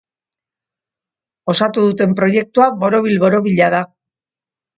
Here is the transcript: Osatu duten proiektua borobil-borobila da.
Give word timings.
Osatu 1.53 1.83
duten 1.89 2.15
proiektua 2.21 2.67
borobil-borobila 2.85 3.71
da. 3.77 3.85